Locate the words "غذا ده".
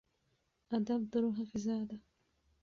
1.49-1.97